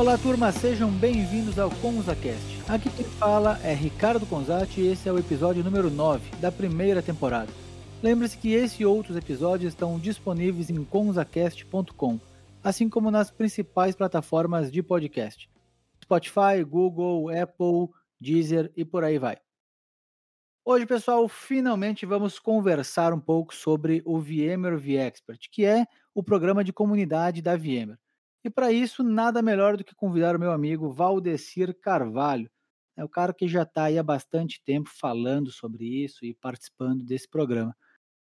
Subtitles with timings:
[0.00, 2.62] Olá, turma, sejam bem-vindos ao ConzaCast.
[2.66, 7.02] Aqui quem fala é Ricardo Conzati e esse é o episódio número 9 da primeira
[7.02, 7.52] temporada.
[8.02, 12.18] Lembre-se que esse e outros episódios estão disponíveis em conzacast.com,
[12.64, 15.50] assim como nas principais plataformas de podcast:
[16.02, 19.36] Spotify, Google, Apple, Deezer e por aí vai.
[20.64, 26.64] Hoje, pessoal, finalmente vamos conversar um pouco sobre o VMware vExpert, que é o programa
[26.64, 27.98] de comunidade da VMware.
[28.42, 32.50] E para isso, nada melhor do que convidar o meu amigo Valdecir Carvalho,
[32.96, 37.04] é o cara que já está aí há bastante tempo falando sobre isso e participando
[37.04, 37.76] desse programa.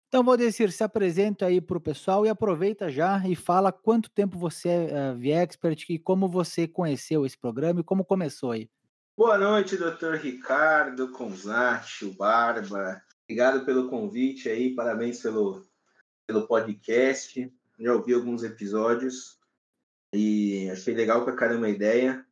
[0.08, 4.38] Então, Valdecir, se apresenta aí para o pessoal e aproveita já e fala quanto tempo
[4.38, 8.70] você é uh, VExpert e como você conheceu esse programa e como começou aí.
[9.18, 13.02] Boa noite, doutor Ricardo Conzati, Barba.
[13.24, 15.66] Obrigado pelo convite aí, parabéns pelo,
[16.28, 17.52] pelo podcast.
[17.80, 19.40] Já ouvi alguns episódios
[20.14, 22.26] e achei legal pra caramba a ideia.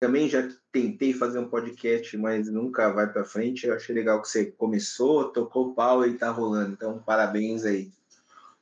[0.00, 3.66] Também já tentei fazer um podcast, mas nunca vai para frente.
[3.66, 6.72] Eu achei legal que você começou, tocou pau e tá rolando.
[6.72, 7.92] Então, parabéns aí.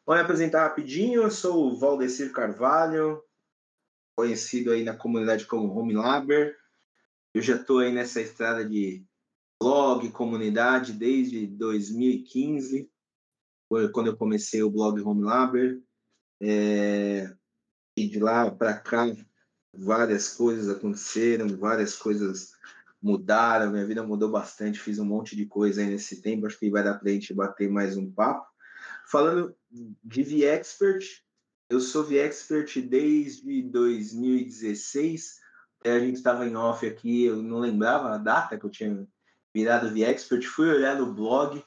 [0.04, 1.22] Vou me apresentar rapidinho.
[1.22, 3.22] Eu sou o Valdecir Carvalho,
[4.16, 6.56] conhecido aí na comunidade como Home Laber.
[7.32, 9.04] Eu já estou aí nessa estrada de
[9.60, 12.90] blog, comunidade, desde 2015,
[13.92, 15.80] quando eu comecei o blog Home Laber.
[16.40, 17.32] É,
[18.06, 19.06] de lá para cá,
[19.72, 22.52] várias coisas aconteceram, várias coisas
[23.00, 26.70] mudaram, minha vida mudou bastante, fiz um monte de coisa aí nesse tempo, acho que
[26.70, 28.46] vai dar para a gente bater mais um papo.
[29.10, 29.54] Falando
[30.04, 31.04] de VExpert,
[31.70, 35.38] eu sou VExpert desde 2016,
[35.84, 39.06] a gente estava em off aqui, eu não lembrava a data que eu tinha
[39.54, 41.62] virado VExpert, fui olhar no blog,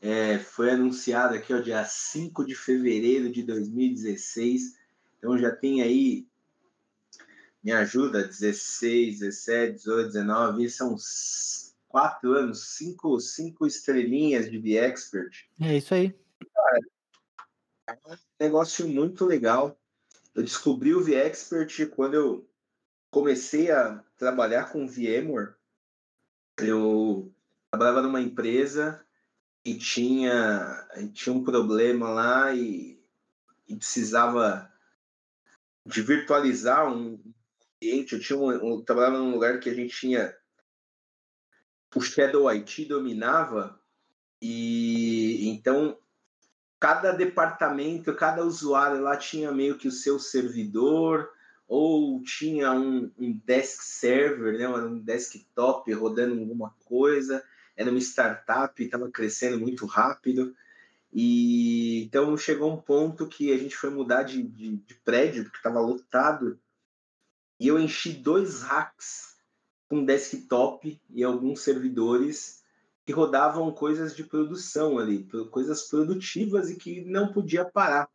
[0.00, 4.74] é, foi anunciado aqui, ó, dia 5 de fevereiro de 2016,
[5.24, 6.28] então já tem aí,
[7.62, 10.96] me ajuda, 16, 17, 18, 19, são
[11.88, 15.48] quatro anos, cinco, cinco estrelinhas de The Expert.
[15.58, 16.14] É isso aí.
[16.54, 16.78] Cara,
[17.88, 19.80] é um negócio muito legal.
[20.34, 22.50] Eu descobri o VExpert quando eu
[23.10, 25.54] comecei a trabalhar com VMware.
[26.58, 27.32] Eu
[27.70, 29.02] trabalhava numa empresa
[29.64, 33.02] e tinha, tinha um problema lá e,
[33.66, 34.73] e precisava
[35.84, 37.20] de virtualizar um
[37.76, 38.14] ambiente.
[38.14, 40.34] Eu, tinha um, eu trabalhava num lugar que a gente tinha.
[41.94, 43.80] O Shadow IT dominava,
[44.42, 45.96] e então
[46.80, 51.30] cada departamento, cada usuário lá tinha meio que o seu servidor,
[51.66, 57.42] ou tinha um, um desk server, né, um desktop rodando alguma coisa,
[57.76, 60.54] era uma startup, estava crescendo muito rápido.
[61.14, 65.58] E então chegou um ponto que a gente foi mudar de, de, de prédio, porque
[65.58, 66.58] estava lotado,
[67.60, 69.36] e eu enchi dois racks
[69.88, 72.64] com desktop e alguns servidores
[73.06, 78.08] que rodavam coisas de produção ali, coisas produtivas e que não podia parar.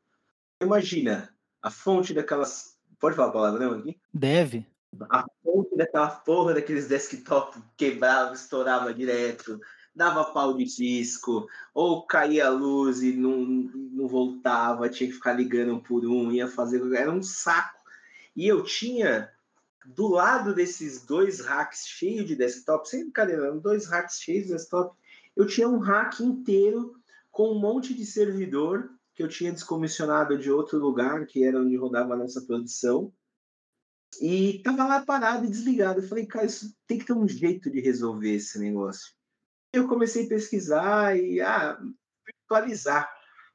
[0.62, 2.78] Imagina, a fonte daquelas.
[3.00, 3.98] Pode falar a palavra não aqui?
[4.14, 4.68] Deve.
[5.10, 9.62] A fonte daquela porra daqueles desktop quebrava, estourava direto,
[10.00, 15.34] dava pau de disco, ou caía a luz e não, não voltava, tinha que ficar
[15.34, 16.82] ligando um por um, ia fazer.
[16.96, 17.84] Era um saco.
[18.34, 19.30] E eu tinha
[19.86, 24.96] do lado desses dois racks cheios de desktop, sem brincadeira, dois racks cheios de desktop,
[25.36, 26.96] eu tinha um rack inteiro
[27.30, 31.76] com um monte de servidor que eu tinha descomissionado de outro lugar, que era onde
[31.76, 33.12] rodava a nossa produção.
[34.22, 36.00] E tava lá parado e desligado.
[36.00, 39.19] Eu falei, cara, isso tem que ter um jeito de resolver esse negócio
[39.74, 41.80] eu comecei a pesquisar e ah,
[42.26, 43.10] virtualizar.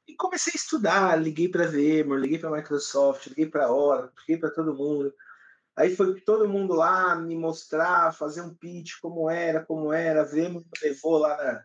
[0.07, 3.73] E comecei a estudar, liguei para a VMware, liguei para a Microsoft, liguei para a
[3.73, 5.13] Oracle, liguei para todo mundo.
[5.75, 10.21] Aí foi todo mundo lá me mostrar, fazer um pitch, como era, como era.
[10.21, 11.63] A VMware levou lá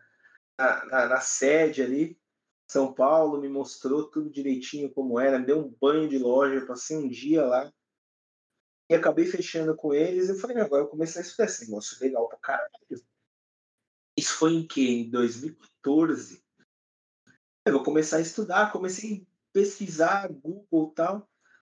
[0.57, 2.19] na, na, na, sede ali,
[2.67, 6.97] São Paulo, me mostrou tudo direitinho como era, me deu um banho de loja, passei
[6.97, 7.71] um dia lá.
[8.89, 10.27] E acabei fechando com eles.
[10.27, 12.69] Eu falei, agora eu comecei a estudar esse negócio legal pra caralho
[14.21, 14.87] isso foi em que?
[14.87, 16.43] Em 2014.
[17.65, 21.29] Eu vou começar a estudar, comecei a pesquisar, Google e tal.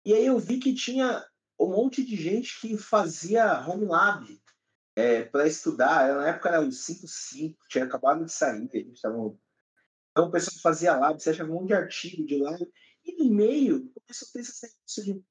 [0.05, 1.25] E aí eu vi que tinha
[1.59, 4.43] um monte de gente que fazia home lab
[4.97, 6.13] é, para estudar.
[6.15, 8.69] Na época era o 5.5, tinha acabado de sair.
[8.73, 9.37] A gente tava...
[10.11, 12.57] Então o pessoal fazia lab, você achava um monte de artigo de lá.
[13.05, 15.25] E no e-mail, começou a ter esse negócio de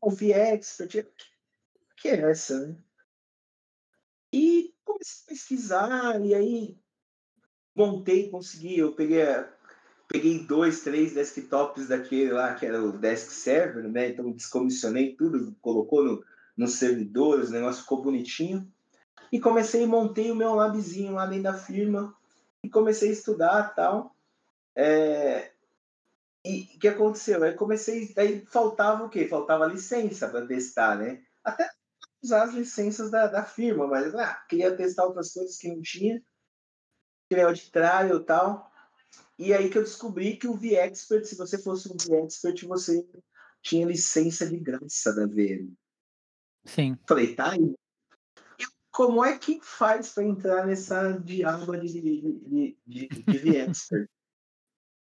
[0.00, 0.94] ouvir expert.
[1.00, 2.76] O que é essa, né?
[4.32, 4.73] E
[5.26, 6.76] pesquisar, e aí
[7.74, 9.24] montei, consegui, eu peguei,
[10.08, 14.10] peguei dois, três desktops daquele lá, que era o desk server, né?
[14.10, 16.24] Então descomissionei tudo, colocou no,
[16.56, 18.70] nos servidores, o negócio ficou bonitinho.
[19.32, 22.14] E comecei, montei o meu labzinho lá dentro da firma
[22.62, 24.14] e comecei a estudar tal.
[24.76, 25.50] É...
[26.44, 27.42] E o que aconteceu?
[27.42, 29.26] Aí comecei, aí faltava o quê?
[29.26, 31.22] Faltava licença para testar, né?
[31.42, 31.68] Até
[32.24, 36.22] usar as licenças da, da firma, mas ah, queria testar outras coisas que não tinha.
[37.28, 38.72] Queria de trial e tal.
[39.38, 43.06] E aí que eu descobri que o V-Expert, se você fosse um V-Expert, você
[43.62, 45.72] tinha licença de graça da VM.
[46.64, 46.96] Sim.
[47.06, 47.74] Falei, tá aí.
[48.58, 54.08] E como é que faz para entrar nessa diaba de, de, de, de V-Expert?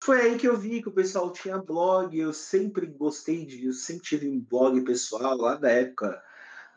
[0.02, 3.74] Foi aí que eu vi que o pessoal tinha blog, eu sempre gostei de, eu
[3.74, 6.24] sempre tive um blog pessoal lá da época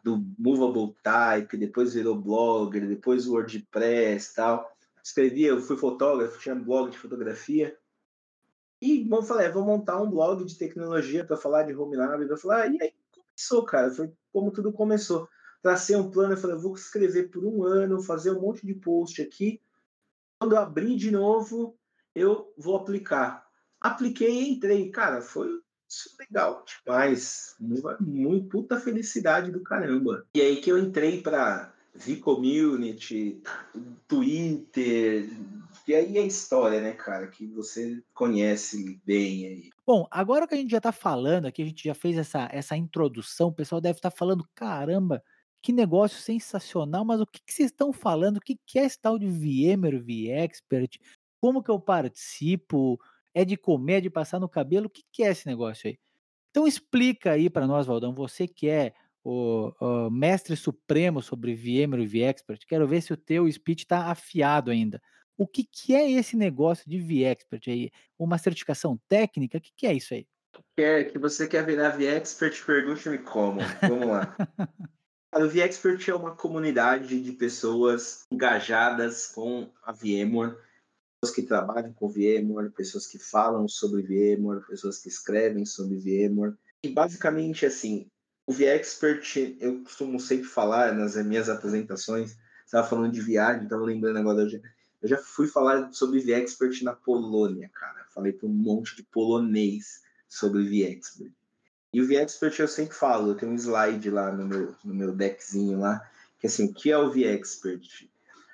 [0.03, 4.73] do Movable Type, depois virou blogger, depois WordPress tal
[5.03, 7.77] escrevia, eu fui fotógrafo, tinha blog de fotografia.
[8.81, 12.37] E eu falei, é, vou montar um blog de tecnologia para falar de home lab.
[12.37, 15.29] Falei, ah, e aí começou, cara, foi como tudo começou.
[15.61, 19.21] Tracei um plano, eu falei, vou escrever por um ano, fazer um monte de post
[19.23, 19.61] aqui.
[20.39, 21.77] Quando abrir de novo,
[22.15, 23.47] eu vou aplicar.
[23.81, 24.91] Apliquei e entrei.
[24.91, 25.49] Cara, foi
[26.19, 27.57] legal demais.
[28.01, 30.27] Muito puta felicidade do caramba.
[30.35, 33.43] E aí que eu entrei para V-Community,
[34.09, 35.29] Twitter,
[35.87, 39.71] e aí é história, né, cara, que você conhece bem aí.
[39.87, 42.77] Bom, agora que a gente já tá falando aqui, a gente já fez essa, essa
[42.77, 45.23] introdução, o pessoal deve estar tá falando, caramba,
[45.63, 48.39] que negócio sensacional, mas o que, que vocês estão falando?
[48.39, 50.99] O que, que é esse tal de VMware, V-Expert?
[51.41, 52.99] Como que eu participo?
[53.35, 54.87] É de comer, é de passar no cabelo?
[54.87, 55.99] O que, que é esse negócio aí?
[56.51, 58.93] Então explica aí para nós, Valdão, você que é
[59.25, 62.61] o, o, mestre supremo sobre VMware e VExpert.
[62.67, 65.01] Quero ver se o teu speech está afiado ainda.
[65.37, 67.91] O que, que é esse negócio de VExpert aí?
[68.19, 69.59] Uma certificação técnica?
[69.59, 70.27] O que, que é isso aí?
[70.77, 72.65] Quer que você quer virar VExpert?
[72.65, 73.61] Pergunte-me como.
[73.81, 74.37] Vamos lá.
[75.35, 80.57] o VExpert é uma comunidade de pessoas engajadas com a VMware,
[81.31, 86.55] que trabalham com VMware, pessoas que falam sobre VMware, pessoas que escrevem sobre VMware.
[86.83, 88.11] E basicamente, assim,
[88.47, 94.19] o V-Expert, eu costumo sempre falar nas minhas apresentações, estava falando de viagem, estava lembrando
[94.19, 94.59] agora, eu já,
[95.01, 98.05] eu já fui falar sobre V-Expert na Polônia, cara.
[98.13, 101.33] Falei para um monte de polonês sobre V-Expert.
[101.93, 105.13] E o V-Expert eu sempre falo, eu tenho um slide lá no meu, no meu
[105.13, 106.11] deckzinho lá,
[106.41, 108.09] que assim, o que é o V-Expert?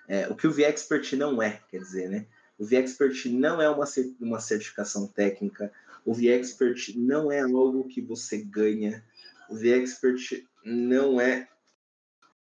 [0.07, 2.27] É, o que o V-Expert não é, quer dizer, né?
[2.59, 3.85] O V-Expert não é uma,
[4.21, 5.73] uma certificação técnica,
[6.05, 9.05] o V-Expert não é algo que você ganha
[9.49, 11.49] o V-Expert não é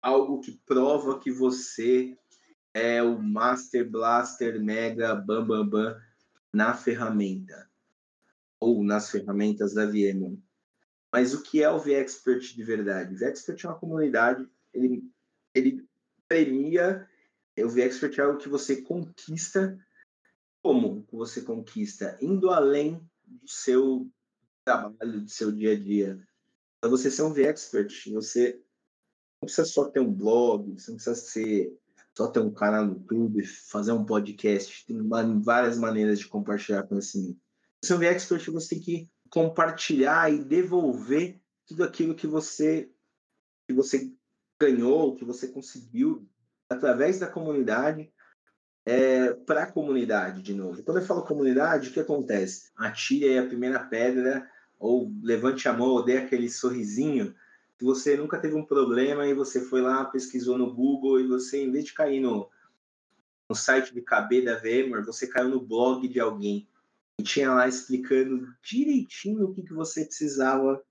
[0.01, 2.17] algo que prova que você
[2.73, 6.01] é o Master Blaster Mega Bam Bam Bam
[6.51, 7.69] na ferramenta
[8.59, 10.41] ou nas ferramentas da VMware.
[11.11, 13.13] Mas o que é o V-Expert de verdade?
[13.13, 15.03] O V-Expert é uma comunidade, ele,
[15.53, 15.87] ele
[16.27, 17.07] premia,
[17.57, 19.77] o V-Expert é algo que você conquista,
[20.61, 22.17] como você conquista?
[22.21, 24.09] Indo além do seu
[24.65, 26.19] trabalho, do seu dia a dia
[26.79, 28.53] para você ser um V-Expert, você
[29.41, 31.77] não precisa só ter um blog, você não precisa ser
[32.17, 34.97] só ter um canal no YouTube, fazer um podcast, tem
[35.41, 37.39] várias maneiras de compartilhar conhecimento.
[37.83, 42.91] Ser um V-Expert, você tem que compartilhar e devolver tudo aquilo que você
[43.67, 44.11] que você
[44.59, 46.27] ganhou, que você conseguiu
[46.67, 48.11] através da comunidade
[48.85, 50.81] é, para a comunidade de novo.
[50.83, 52.71] Quando eu falo comunidade, o que acontece?
[52.75, 57.35] Atire a primeira pedra ou levante a mão ou dê aquele sorrisinho,
[57.77, 61.63] se você nunca teve um problema e você foi lá, pesquisou no Google e você,
[61.63, 62.49] em vez de cair no,
[63.49, 66.67] no site de KB da VMware, você caiu no blog de alguém
[67.17, 70.83] e tinha lá explicando direitinho o que, que você precisava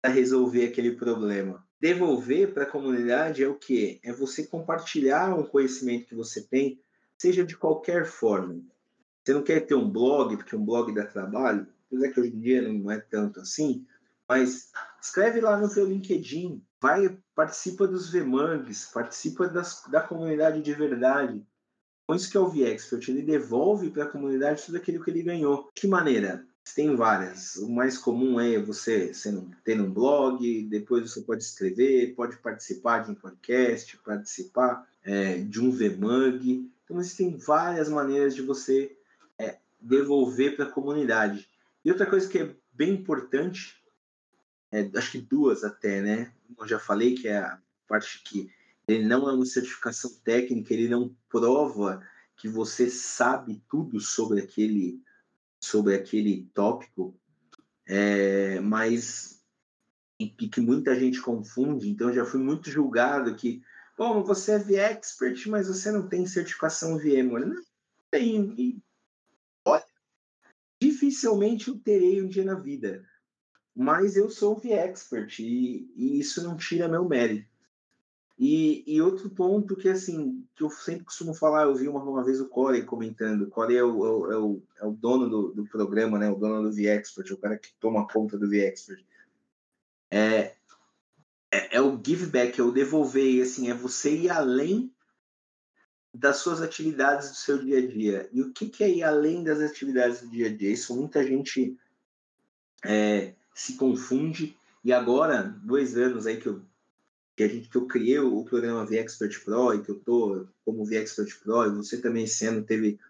[0.00, 1.64] para resolver aquele problema.
[1.80, 4.00] Devolver para a comunidade é o que?
[4.02, 6.80] É você compartilhar um conhecimento que você tem,
[7.22, 8.60] seja de qualquer forma.
[9.22, 11.68] Você não quer ter um blog, porque um blog dá trabalho?
[11.86, 13.86] apesar que hoje em dia não é tanto assim,
[14.28, 20.72] mas escreve lá no seu LinkedIn, vai, participa dos VMangs, participa das, da comunidade de
[20.72, 21.46] verdade.
[22.06, 25.22] Com isso que é o V-Expert, ele devolve para a comunidade tudo aquilo que ele
[25.22, 25.70] ganhou.
[25.74, 26.44] De que maneira?
[26.74, 27.56] Tem várias.
[27.56, 29.12] O mais comum é você,
[29.64, 35.60] ter um blog, depois você pode escrever, pode participar de um podcast, participar é, de
[35.60, 36.71] um VMang.
[36.84, 38.96] Então, existem várias maneiras de você
[39.38, 41.48] é, devolver para a comunidade.
[41.84, 43.82] E outra coisa que é bem importante,
[44.70, 46.32] é, acho que duas até, né?
[46.58, 48.50] Eu já falei que é a parte que
[48.86, 52.02] ele não é uma certificação técnica, ele não prova
[52.36, 55.00] que você sabe tudo sobre aquele
[55.60, 57.14] sobre aquele tópico,
[57.86, 59.40] é, mas
[60.18, 63.62] e que muita gente confunde, então já fui muito julgado que,
[63.96, 67.46] bom, você é V-Expert, mas você não tem certificação VMware.
[67.46, 67.62] Não
[68.10, 68.54] tem.
[68.58, 68.82] E,
[69.64, 69.84] olha,
[70.80, 73.04] dificilmente eu terei um dia na vida,
[73.74, 77.52] mas eu sou V-Expert e, e isso não tira meu mérito.
[78.38, 82.24] E, e, outro ponto que assim que eu sempre costumo falar, eu vi uma, uma
[82.24, 85.66] vez o Corey comentando, o Corey é o, é o, é o dono do, do,
[85.66, 86.28] programa, né?
[86.28, 89.04] O dono do V-Expert, o cara que toma conta do V-Expert.
[90.10, 90.56] É,
[91.52, 94.90] é, é, o give back, é o devolver, assim, é você ir além
[96.14, 98.28] das suas atividades do seu dia a dia.
[98.32, 100.72] E o que, que é ir além das atividades do dia a dia?
[100.72, 101.76] Isso muita gente
[102.84, 104.56] é, se confunde.
[104.82, 106.62] E agora, dois anos aí que eu
[107.34, 110.84] que, a gente, que eu criei o programa VExpert Pro e que eu tô como
[110.84, 113.00] VExpert Pro, e você também sendo teve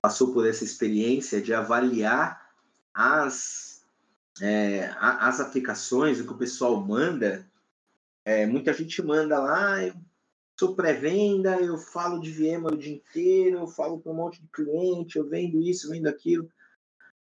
[0.00, 2.48] passou por essa experiência de avaliar
[2.94, 3.84] as
[4.40, 7.49] é, as aplicações, o que o pessoal manda.
[8.30, 9.92] É, muita gente manda lá, eu
[10.56, 14.46] sou pré-venda, eu falo de VMware o dia inteiro, eu falo para um monte de
[14.52, 16.48] cliente, eu vendo isso, vendo aquilo.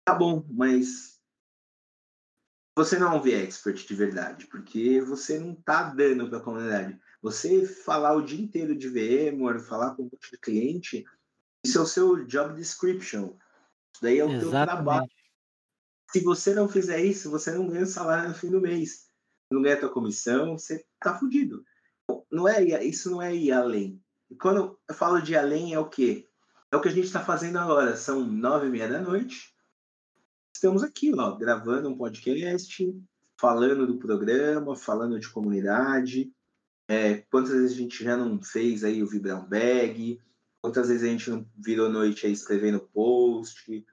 [0.03, 1.21] Tá bom, mas
[2.75, 6.99] você não é um V-Expert de verdade, porque você não está dando para a comunidade.
[7.21, 11.05] Você falar o dia inteiro de VMware, falar com um monte de cliente,
[11.63, 13.35] isso é o seu job description.
[13.93, 15.07] Isso daí é o seu trabalho.
[16.09, 19.06] Se você não fizer isso, você não ganha salário no fim do mês.
[19.51, 21.63] Não ganha tua comissão, você tá fudido.
[22.31, 24.01] Não é, isso não é ir além.
[24.29, 26.27] E quando eu falo de além, é o quê?
[26.71, 27.95] É o que a gente está fazendo agora.
[27.95, 29.55] São nove e meia da noite
[30.57, 32.83] estamos aqui, ó, gravando um podcast,
[33.39, 36.33] falando do programa, falando de comunidade.
[36.87, 40.19] É, quantas vezes a gente já não fez aí o Vibram Bag?
[40.59, 43.85] Quantas vezes a gente não virou noite aí escrevendo post?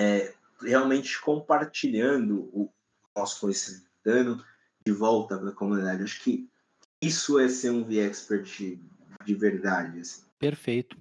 [0.00, 2.72] É, realmente compartilhando o
[3.16, 4.42] nosso conhecimento, dando
[4.84, 6.02] de volta para a comunidade.
[6.02, 6.48] Acho que
[7.02, 8.78] isso é ser um V-Expert
[9.24, 10.00] de verdade.
[10.00, 10.22] Assim.
[10.38, 10.96] Perfeito.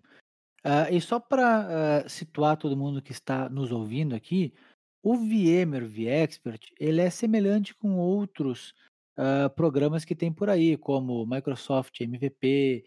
[0.66, 4.54] Uh, e só para uh, ah, situar todo mundo que está nos ouvindo aqui,
[5.02, 8.74] o VMware vExpert ele é semelhante com outros
[9.18, 12.84] uh, programas que tem por aí, como Microsoft MVP,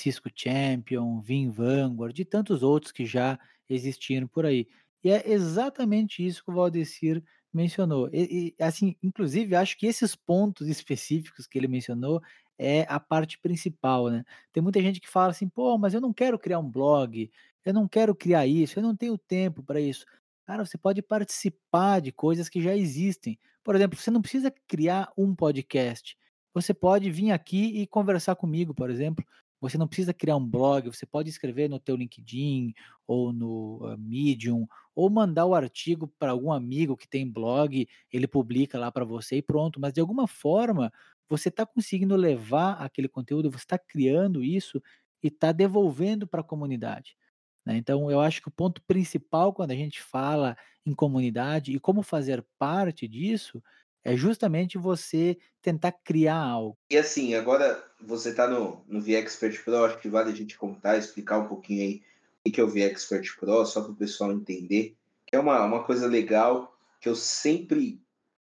[0.00, 3.36] Cisco Champion, Vim Vanguard e tantos outros que já
[3.68, 4.68] existiram por aí.
[5.02, 7.20] E é exatamente isso que o Valdecir
[7.56, 8.08] mencionou.
[8.12, 12.20] E, e, assim, inclusive, acho que esses pontos específicos que ele mencionou
[12.58, 14.24] é a parte principal, né?
[14.52, 17.30] Tem muita gente que fala assim, pô, mas eu não quero criar um blog,
[17.64, 20.04] eu não quero criar isso, eu não tenho tempo para isso.
[20.46, 23.38] Cara, você pode participar de coisas que já existem.
[23.62, 26.16] Por exemplo, você não precisa criar um podcast.
[26.52, 29.24] Você pode vir aqui e conversar comigo, por exemplo.
[29.64, 32.74] Você não precisa criar um blog, você pode escrever no teu LinkedIn
[33.06, 38.26] ou no uh, Medium, ou mandar o artigo para algum amigo que tem blog, ele
[38.28, 39.80] publica lá para você e pronto.
[39.80, 40.92] Mas de alguma forma,
[41.28, 44.82] você está conseguindo levar aquele conteúdo, você está criando isso
[45.22, 47.16] e está devolvendo para a comunidade.
[47.64, 47.78] Né?
[47.78, 52.02] Então, eu acho que o ponto principal quando a gente fala em comunidade e como
[52.02, 53.62] fazer parte disso
[54.04, 56.76] é justamente você tentar criar algo.
[56.90, 60.98] E assim, agora você está no, no VExpert Pro, acho que vale a gente contar,
[60.98, 62.02] explicar um pouquinho aí
[62.46, 64.94] o que é o VExpert Pro, só para o pessoal entender.
[65.26, 68.00] Que é uma, uma coisa legal que eu sempre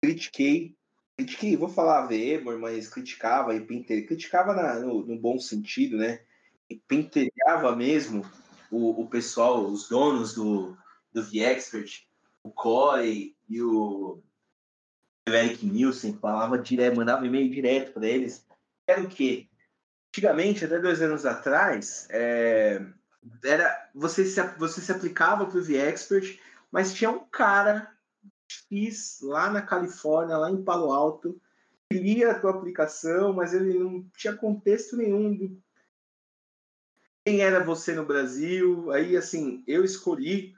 [0.01, 0.75] critiquei
[1.15, 6.21] critiquei, vou falar VMware, mas criticava e pinter, criticava na, no, no, bom sentido, né?
[6.69, 8.25] E pentelhava mesmo
[8.69, 10.75] o, o pessoal, os donos do,
[11.13, 12.03] do VExpert,
[12.43, 14.21] o Corey e o
[15.27, 18.45] Eric Nielsen, falava direto, mandava e-mail direto para eles.
[18.87, 19.47] Era o quê?
[20.09, 22.81] Antigamente, até dois anos atrás, é,
[23.43, 26.39] era você se, você se aplicava para o VExpert,
[26.71, 27.91] mas tinha um cara
[28.47, 31.39] X lá na Califórnia, lá em Palo Alto,
[31.91, 35.57] lia a tua aplicação, mas ele não tinha contexto nenhum de
[37.25, 38.91] quem era você no Brasil.
[38.91, 40.55] Aí, assim, eu escolhi,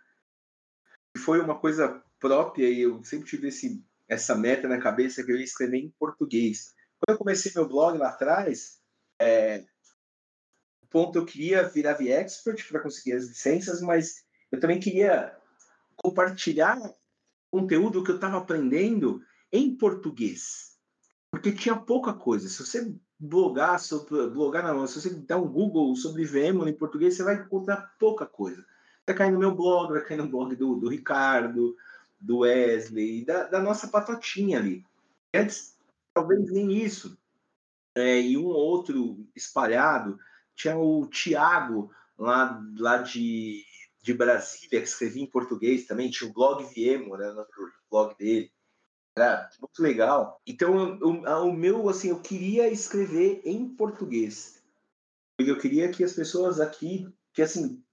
[1.17, 5.37] foi uma coisa própria, e eu sempre tive esse, essa meta na cabeça que eu
[5.37, 6.73] ia escrever em português.
[6.99, 8.79] Quando eu comecei meu blog lá atrás,
[9.19, 9.65] é,
[10.89, 15.35] ponto eu queria virar V-Expert para conseguir as licenças, mas eu também queria
[15.95, 16.79] compartilhar
[17.51, 19.21] conteúdo que eu estava aprendendo
[19.51, 20.77] em português.
[21.31, 22.47] Porque tinha pouca coisa.
[22.47, 24.27] Se você blogar sobre.
[24.29, 28.25] Blogar não, se você der um Google sobre VMware em português, você vai encontrar pouca
[28.25, 28.65] coisa.
[29.05, 31.75] Vai cair no meu blog, vai cair no blog do, do Ricardo,
[32.19, 34.85] do Wesley, da, da nossa patotinha ali.
[35.33, 35.77] Antes,
[36.13, 37.17] talvez nem isso.
[37.95, 40.19] É, e um outro espalhado,
[40.55, 43.65] tinha o Tiago, lá, lá de
[44.07, 47.45] de Brasília, que escrevia em português também, tinha o blog Viemo, né, no
[47.91, 48.49] blog dele.
[49.17, 50.41] Era muito legal.
[50.47, 54.63] Então, o, meu, assim, eu queria escrever em português.
[55.37, 57.83] Eu queria que as pessoas aqui, que assim,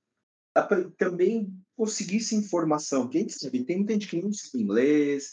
[0.97, 3.11] também conseguissem informação.
[3.11, 5.31] Gente sabe, tem muita gente que não sabe inglês.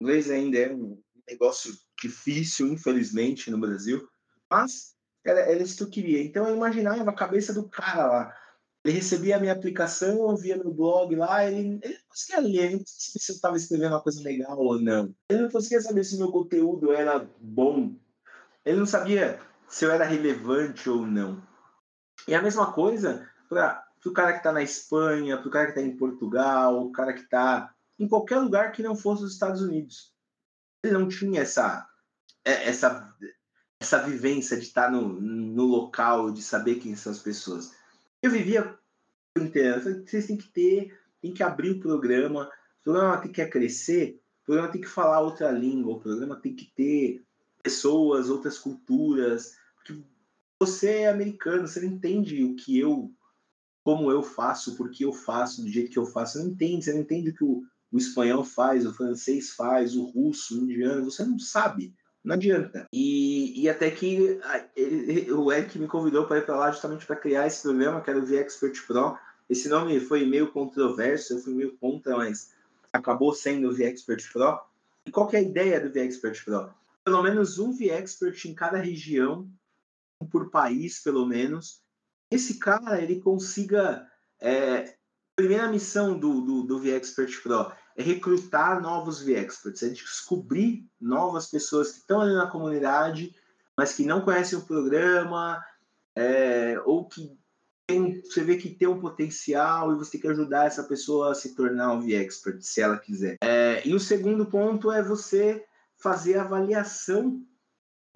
[0.00, 4.06] Inglês ainda é um negócio difícil, infelizmente, no Brasil.
[4.50, 6.22] Mas era, era isso que eu queria.
[6.22, 8.36] Então eu imaginava a cabeça do cara lá.
[8.84, 12.84] Ele recebia a minha aplicação, via meu blog lá, ele, ele não conseguia ler, não
[12.86, 15.12] sabia se eu estava escrevendo uma coisa legal ou não.
[15.28, 17.96] Ele não conseguia saber se meu conteúdo era bom.
[18.64, 21.42] Ele não sabia se eu era relevante ou não.
[22.28, 25.78] E a mesma coisa para o cara que está na Espanha, para o cara que
[25.78, 29.62] está em Portugal, o cara que está em qualquer lugar que não fosse os Estados
[29.62, 30.14] Unidos.
[30.82, 31.88] Ele não tinha essa,
[32.44, 33.14] é, essa,
[33.80, 37.74] essa vivência de estar no, no local, de saber quem são as pessoas.
[38.22, 38.76] Eu vivia
[39.38, 40.04] inteiro.
[40.04, 42.50] Vocês têm que ter, tem que abrir o programa.
[42.80, 44.20] O programa tem que crescer.
[44.42, 45.94] O programa tem que falar outra língua.
[45.94, 47.24] O programa tem que ter
[47.62, 49.56] pessoas, outras culturas.
[49.76, 50.00] Porque
[50.60, 53.12] você é americano, você não entende o que eu,
[53.86, 56.32] como eu faço, porque eu faço, do jeito que eu faço.
[56.32, 57.62] Você não entende, você não entende o que o,
[57.92, 61.04] o espanhol faz, o francês faz, o russo, o indiano.
[61.04, 61.94] Você não sabe.
[62.24, 62.88] Não adianta.
[62.92, 64.40] E, e até que
[64.74, 68.10] ele, o Eric me convidou para ir para lá justamente para criar esse programa, que
[68.10, 69.16] era o V-Expert Pro.
[69.48, 72.50] Esse nome foi meio controverso, eu fui meio contra, mas
[72.92, 74.58] acabou sendo o V-Expert Pro.
[75.06, 76.70] E qual que é a ideia do V-Expert Pro?
[77.04, 79.48] Pelo menos um V-Expert em cada região,
[80.28, 81.85] por país, pelo menos.
[82.30, 84.06] Esse cara, ele consiga...
[84.40, 84.96] É,
[85.38, 91.46] a primeira missão do, do, do V-Expert Pro é recrutar novos V-Experts, é descobrir novas
[91.46, 93.34] pessoas que estão ali na comunidade,
[93.76, 95.62] mas que não conhecem o programa,
[96.16, 97.38] é, ou que
[97.86, 101.34] tem, você vê que tem um potencial e você tem que ajudar essa pessoa a
[101.34, 103.36] se tornar um V-Expert, se ela quiser.
[103.42, 105.64] É, e o segundo ponto é você
[105.98, 107.42] fazer a avaliação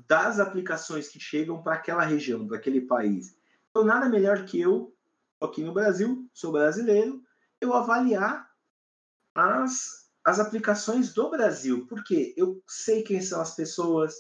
[0.09, 3.39] das aplicações que chegam para aquela região, para aquele país.
[3.71, 4.93] Então, nada melhor que eu,
[5.41, 7.23] aqui no Brasil, sou brasileiro,
[7.61, 8.51] eu avaliar
[9.35, 14.15] as, as aplicações do Brasil, porque eu sei quem são as pessoas,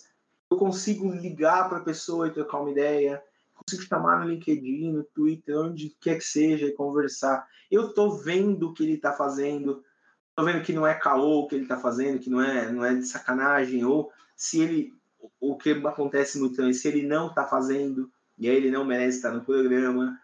[0.50, 3.22] eu consigo ligar para a pessoa e trocar uma ideia,
[3.54, 7.46] consigo chamar no LinkedIn, no Twitter, onde quer que seja e conversar.
[7.70, 9.84] Eu estou vendo o que ele está fazendo,
[10.28, 12.84] estou vendo que não é caô o que ele está fazendo, que não é, não
[12.84, 14.94] é de sacanagem, ou se ele,
[15.40, 18.10] o que acontece muito também, se ele não está fazendo,
[18.40, 20.18] e aí ele não merece estar no programa.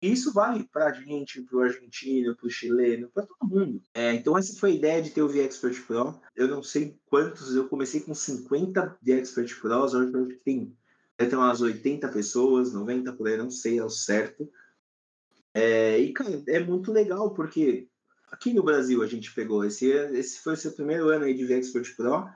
[0.00, 3.82] Isso vale para a gente, para o argentino, para o chileno, para todo mundo.
[3.92, 6.18] É, então, essa foi a ideia de ter o V-Expert Pro.
[6.34, 10.74] Eu não sei quantos, eu comecei com 50 V-Expert Pros, hoje eu tem,
[11.18, 14.48] deve ter umas 80 pessoas, 90 por aí, não sei ao certo.
[15.52, 17.88] É, e, cara, é muito legal, porque
[18.30, 21.44] aqui no Brasil a gente pegou, esse, esse foi o seu primeiro ano aí de
[21.44, 22.28] V-Expert Pro,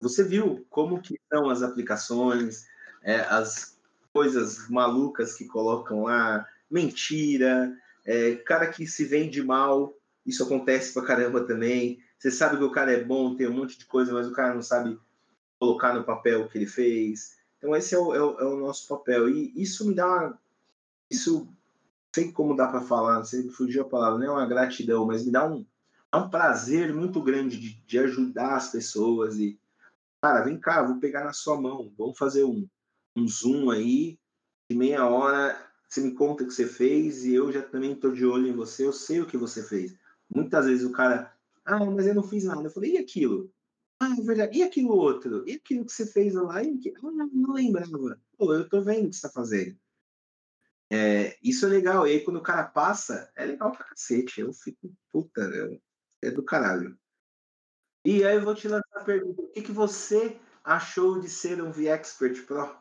[0.00, 2.66] você viu como que são as aplicações,
[3.02, 3.77] é, as
[4.18, 7.72] coisas malucas que colocam lá, mentira,
[8.04, 9.94] é, cara que se vende mal,
[10.26, 12.00] isso acontece pra caramba também.
[12.18, 14.52] Você sabe que o cara é bom, tem um monte de coisa, mas o cara
[14.52, 14.98] não sabe
[15.60, 17.38] colocar no papel o que ele fez.
[17.58, 19.28] Então esse é o, é o, é o nosso papel.
[19.28, 20.38] E isso me dá uma,
[21.08, 21.48] isso
[22.12, 25.30] sei como dá para falar, você fugiu a palavra, não é uma gratidão, mas me
[25.30, 25.64] dá um,
[26.12, 29.56] um prazer muito grande de, de ajudar as pessoas e
[30.20, 32.68] cara, vem cá, vou pegar na sua mão, vamos fazer um,
[33.18, 34.18] um zoom aí
[34.70, 38.12] de meia hora você me conta o que você fez e eu já também estou
[38.12, 39.96] de olho em você, eu sei o que você fez.
[40.28, 42.62] Muitas vezes o cara, ah, mas eu não fiz nada.
[42.62, 43.50] Eu falei, e aquilo?
[44.00, 44.58] Ah, é verdade.
[44.58, 45.48] E aquilo outro?
[45.48, 46.62] E aquilo que você fez lá?
[46.62, 46.78] E.
[46.96, 48.20] Ah, não, não lembrava.
[48.36, 49.78] Pô, eu tô vendo o que você tá fazendo.
[50.90, 52.06] É, isso é legal.
[52.06, 54.40] E aí, quando o cara passa, é legal pra cacete.
[54.40, 55.42] Eu fico, puta,
[56.22, 56.98] é do caralho.
[58.04, 59.42] E aí eu vou te lançar a pergunta.
[59.42, 62.74] O que, que você achou de ser um V-Expert Pro?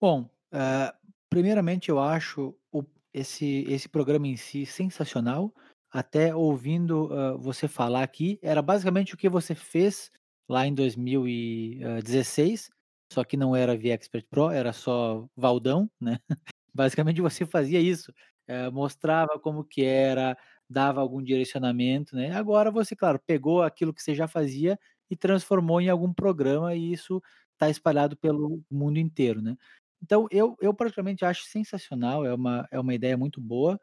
[0.00, 0.22] Bom,
[0.54, 0.92] uh,
[1.30, 2.82] Primeiramente, eu acho o
[3.14, 5.54] esse esse programa em si sensacional,
[5.92, 10.10] até ouvindo, hã, você falar aqui, era basicamente o que você fez
[10.48, 12.68] lá em 2016,
[13.12, 16.18] só que não era V-Expert Pro, era só Valdão, né.
[16.74, 18.12] Basicamente você fazia isso,
[18.48, 20.36] eh, mostrava como que era,
[20.68, 22.32] dava algum direcionamento, né.
[22.32, 24.78] Agora você, claro, pegou aquilo que você já fazia
[25.10, 27.22] e transformou em algum programa e isso
[27.54, 29.56] está espalhado pelo mundo inteiro, né.
[30.02, 33.78] Então eu eu praticamente acho sensacional, é uma é uma ideia muito boa,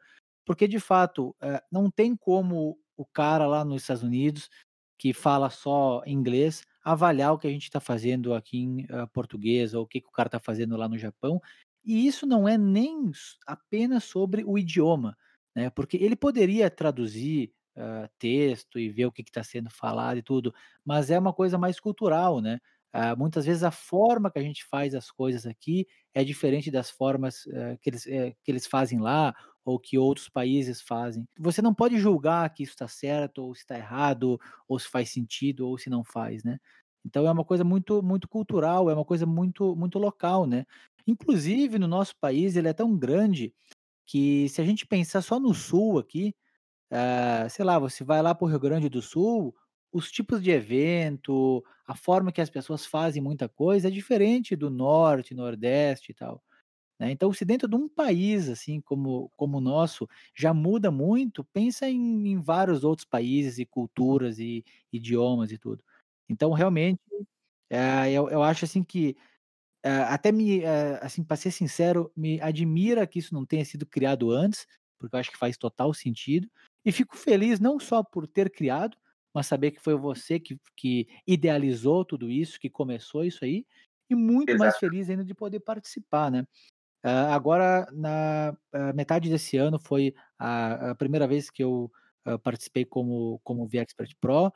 [0.46, 4.48] porque de fato, eh, não tem como o cara lá nos Estados Unidos,
[4.98, 9.74] que fala só inglês, avaliar o que a gente está fazendo aqui em, hã, português
[9.74, 11.40] ou o que que o cara está fazendo lá no Japão,
[11.84, 13.10] e isso não é nem
[13.46, 15.16] apenas sobre o idioma,
[15.56, 20.22] né, porque ele poderia traduzir, uh, texto e ver o que está sendo falado e
[20.22, 20.52] tudo,
[20.84, 22.58] mas é uma coisa mais cultural, né?
[22.94, 26.90] Uh, muitas vezes a forma que a gente faz as coisas aqui é diferente das
[26.90, 31.28] formas uh, que, eles, uh, que eles fazem lá ou que outros países fazem.
[31.38, 35.10] Você não pode julgar que isso está certo ou se está errado ou se faz
[35.10, 36.58] sentido ou se não faz, né?
[37.04, 40.64] Então é uma coisa muito muito cultural, é uma coisa muito muito local, né?
[41.06, 43.54] Inclusive no nosso país ele é tão grande
[44.06, 46.34] que se a gente pensar só no sul aqui,
[46.92, 49.54] uh, sei lá, você vai lá para o Rio Grande do Sul,
[49.92, 54.70] os tipos de evento, a forma que as pessoas fazem muita coisa é diferente do
[54.70, 56.42] norte, nordeste e tal.
[56.98, 57.12] Né?
[57.12, 61.88] Então, se dentro de um país assim como, como o nosso já muda muito, pensa
[61.88, 65.82] em, em vários outros países e culturas e idiomas e tudo.
[66.28, 67.00] Então, realmente,
[67.70, 69.16] é, eu, eu acho assim que
[69.82, 73.86] é, até me, é, assim, para ser sincero, me admira que isso não tenha sido
[73.86, 74.66] criado antes,
[74.98, 76.50] porque eu acho que faz total sentido.
[76.84, 78.96] E fico feliz não só por ter criado,
[79.34, 83.66] mas saber que foi você que, que idealizou tudo isso, que começou isso aí,
[84.10, 84.60] e muito Exato.
[84.60, 86.44] mais feliz ainda de poder participar, né?
[87.04, 91.90] Uh, agora, na uh, metade desse ano, foi a, a primeira vez que eu
[92.26, 94.52] uh, participei como, como VExpert Pro,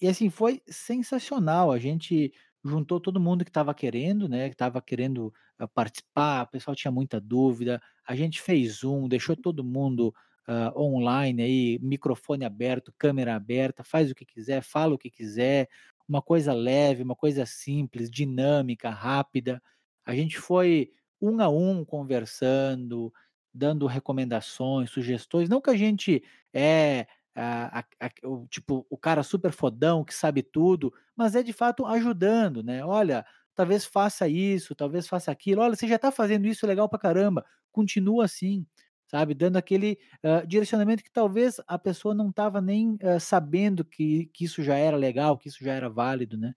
[0.00, 2.32] e assim, foi sensacional, a gente
[2.64, 5.32] juntou todo mundo que estava querendo, né, que estava querendo
[5.74, 10.14] participar, o pessoal tinha muita dúvida, a gente fez um, deixou todo mundo
[10.48, 15.68] uh, online aí, microfone aberto, câmera aberta, faz o que quiser, fala o que quiser,
[16.08, 19.62] uma coisa leve, uma coisa simples, dinâmica, rápida.
[20.06, 23.12] A gente foi um a um conversando,
[23.52, 25.48] dando recomendações, sugestões.
[25.48, 26.22] Não que a gente
[26.54, 31.52] é a, a, o, tipo o cara super fodão que sabe tudo, mas é de
[31.52, 32.84] fato ajudando, né?
[32.84, 35.62] Olha, talvez faça isso, talvez faça aquilo.
[35.62, 38.66] Olha, você já está fazendo isso legal pra caramba, continua assim
[39.08, 39.34] sabe?
[39.34, 44.44] Dando aquele uh, direcionamento que talvez a pessoa não estava nem uh, sabendo que, que
[44.44, 46.54] isso já era legal, que isso já era válido, né?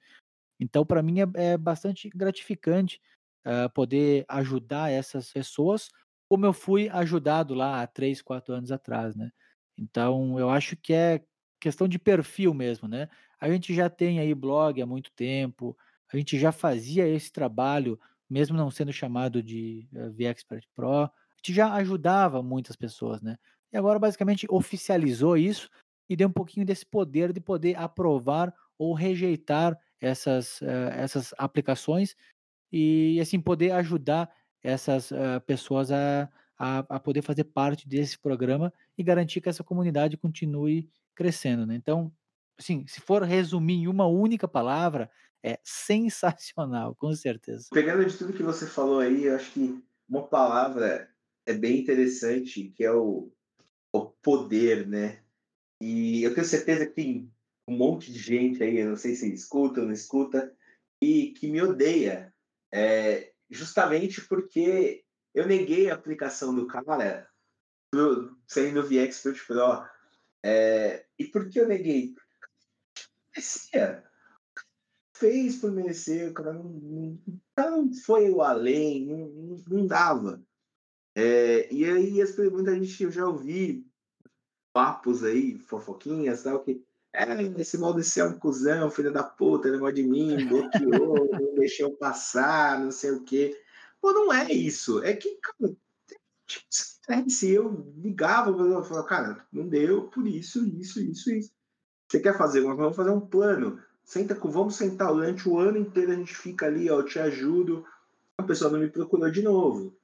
[0.60, 3.02] Então, para mim, é, é, bastante gratificante
[3.46, 5.90] uh, poder ajudar essas pessoas,
[6.30, 9.32] como eu fui ajudado lá há três, quatro anos atrás, né?
[9.78, 11.24] Então, eu acho que é
[11.60, 13.10] questão de perfil mesmo, né?
[13.40, 15.76] A gente já tem aí blog há muito tempo,
[16.12, 21.10] a gente já fazia esse trabalho, mesmo não sendo chamado de uh, VExpert Pro,
[21.50, 23.38] já ajudava muitas pessoas, né?
[23.74, 25.70] E agora basicamente oficializou isso
[26.10, 32.16] e deu um pouquinho desse poder de poder aprovar ou rejeitar essas, uh, essas aplicações
[32.72, 34.30] e assim poder ajudar
[34.64, 39.64] essas uh, pessoas a, a, a, poder fazer parte desse programa e garantir que essa
[39.64, 41.76] comunidade continue crescendo, né?
[41.76, 42.12] Então,
[42.60, 45.10] assim, se for resumir em uma única palavra,
[45.44, 47.68] é sensacional, com certeza.
[47.72, 51.10] Pegando de tudo que você falou aí, eu acho que uma palavra
[51.46, 53.32] é bem interessante, que é o,
[53.94, 55.24] o poder, né?
[55.82, 57.32] E eu tenho certeza que tem
[57.68, 60.56] um monte de gente aí, eu não sei se escuta ou não escuta,
[61.02, 62.34] e que me odeia,
[62.72, 67.28] é, justamente porque eu neguei a aplicação do cara
[67.92, 69.86] pro, sendo VXpert Pro.
[70.44, 72.16] É, e por que eu neguei?
[73.36, 74.04] Merecia.
[75.16, 77.20] Fez por merecer, o cara não, não,
[77.58, 80.44] não foi o além, não, não, não dava.
[81.14, 83.86] É, e aí as perguntas a gente eu já ouvi
[84.74, 89.96] papos aí, fofoquinhas, tal, que é, esse Maldeceu é um cuzão, filho da puta, negócio
[89.96, 93.60] de mim, bloqueou, não deixou passar, não sei o quê.
[94.00, 95.04] Pô, não é isso.
[95.04, 95.76] É que, cara,
[97.28, 101.52] se eu ligava, eu falava, cara, não deu por isso, isso, isso, isso.
[102.08, 102.62] Você quer fazer?
[102.62, 103.82] Vamos fazer um plano.
[104.06, 107.20] Senta com, vamos sentar durante o ano inteiro, a gente fica ali, ó, eu te
[107.20, 107.86] ajudo.
[108.38, 110.01] A pessoa não me procurou de novo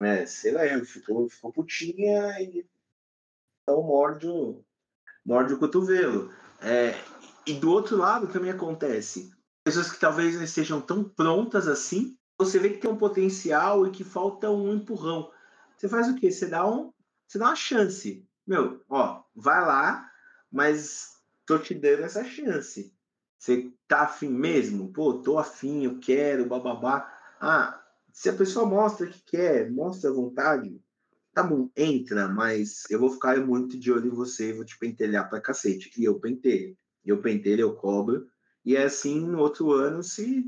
[0.00, 2.66] né, sei lá, ficou, ficou putinha e
[3.62, 4.64] então morde o,
[5.24, 6.32] morde o cotovelo.
[6.60, 6.94] É,
[7.44, 9.32] e do outro lado também acontece.
[9.64, 13.90] Pessoas que talvez não estejam tão prontas assim, você vê que tem um potencial e
[13.90, 15.32] que falta um empurrão.
[15.76, 16.30] Você faz o quê?
[16.30, 16.92] Você dá, um,
[17.26, 18.24] você dá uma chance.
[18.46, 20.10] Meu, ó, vai lá,
[20.50, 22.94] mas tô te dando essa chance.
[23.38, 24.92] Você tá afim mesmo?
[24.92, 27.12] Pô, tô afim, eu quero, bababá.
[27.40, 27.82] Ah,
[28.16, 30.80] se a pessoa mostra que quer, mostra vontade,
[31.34, 34.78] tá bom, entra, mas eu vou ficar muito de olho em você e vou te
[34.78, 35.92] pentelhar pra cacete.
[35.98, 36.74] E eu pentelho.
[37.04, 38.26] Eu pentelho, eu cobro.
[38.64, 40.46] E é assim, no outro ano, se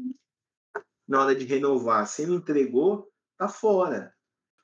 [1.06, 4.14] na hora de renovar, se não entregou, tá fora.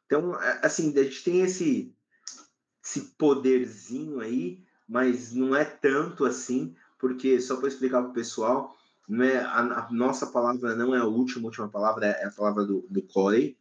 [0.06, 1.94] Então, assim, a gente tem esse,
[2.82, 8.74] esse poderzinho aí, mas não é tanto assim, porque, só para explicar para o pessoal,
[9.08, 12.30] não é, a, a, nossa palavra não é a última, a última palavra é a
[12.30, 13.56] palavra do, do Corey,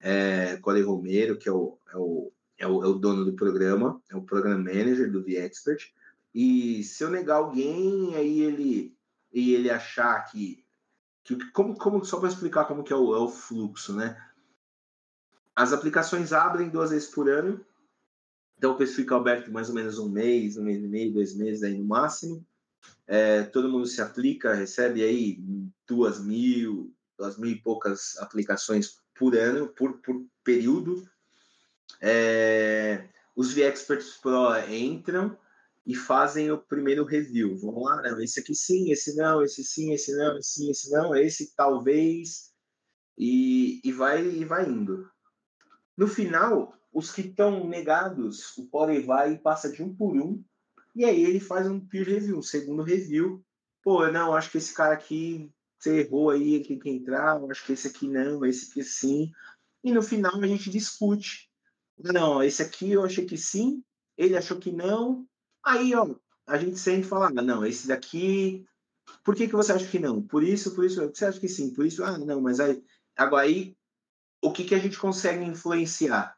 [0.00, 4.02] é, Corey Romero, que é o, é o é o, é o dono do programa,
[4.10, 5.92] é o program manager do VExpert.
[6.34, 8.98] E se eu negar alguém, aí ele
[9.32, 10.64] e ele achar que,
[11.22, 14.20] que como, como só para explicar como que é o, é o fluxo, né?
[15.54, 17.64] As aplicações abrem duas vezes por ano,
[18.56, 21.36] então o perfil fica aberto mais ou menos um mês, um mês e meio, dois
[21.36, 22.44] meses aí no máximo.
[23.06, 25.38] É, todo mundo se aplica, recebe aí
[25.86, 31.08] duas mil, duas mil e poucas aplicações por ano, por, por período.
[32.00, 35.36] É, os VExperts Pro entram
[35.86, 37.56] e fazem o primeiro review.
[37.56, 40.90] Vamos lá, não, esse aqui sim, esse não, esse sim, esse não, esse sim, esse
[40.90, 42.52] não, esse talvez,
[43.16, 45.10] e, e, vai, e vai indo.
[45.96, 50.44] No final, os que estão negados, o Pore vai e passa de um por um,
[50.98, 53.40] e aí ele faz um peer review, um segundo review.
[53.84, 57.64] Pô, não, acho que esse cara aqui, você errou aí, ele tem que entrar, acho
[57.64, 59.30] que esse aqui não, esse aqui sim.
[59.84, 61.48] E no final a gente discute.
[61.96, 63.80] Não, esse aqui eu achei que sim,
[64.16, 65.24] ele achou que não.
[65.64, 68.66] Aí, ó, a gente sempre fala, ah, não, esse daqui,
[69.22, 70.20] por que, que você acha que não?
[70.20, 72.82] Por isso, por isso, você acha que sim, por isso, ah, não, mas aí,
[73.16, 73.76] agora aí
[74.42, 76.36] o que, que a gente consegue influenciar?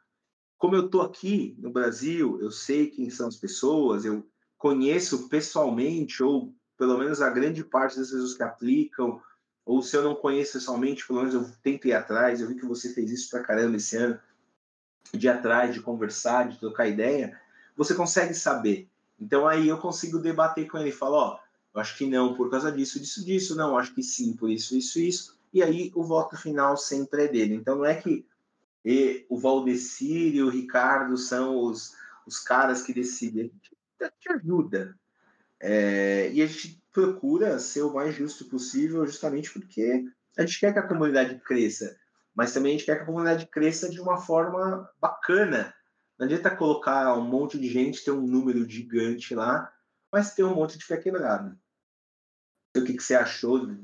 [0.58, 4.29] Como eu estou aqui no Brasil, eu sei quem são as pessoas, eu
[4.60, 9.20] conheço pessoalmente, ou pelo menos a grande parte das pessoas que aplicam,
[9.64, 12.66] ou se eu não conheço pessoalmente, pelo menos eu tento ir atrás, eu vi que
[12.66, 14.20] você fez isso pra caramba esse ano,
[15.14, 17.40] de ir atrás, de conversar, de trocar ideia,
[17.74, 18.86] você consegue saber.
[19.18, 21.40] Então aí eu consigo debater com ele e falar, ó,
[21.74, 24.76] eu acho que não por causa disso, disso, disso, não, acho que sim por isso,
[24.76, 27.54] isso, isso e aí o voto final sempre é dele.
[27.54, 28.26] Então não é que
[28.84, 31.94] e, o Valdecir e o Ricardo são os,
[32.26, 33.50] os caras que decidem,
[34.08, 34.96] te ajuda.
[35.60, 40.04] É, e a gente procura ser o mais justo possível, justamente porque
[40.36, 41.96] a gente quer que a comunidade cresça,
[42.34, 45.74] mas também a gente quer que a comunidade cresça de uma forma bacana.
[46.18, 49.72] Não adianta colocar um monte de gente, ter um número gigante lá,
[50.12, 51.58] mas ter um monte de pé quebrado.
[52.76, 53.74] O que, que você achou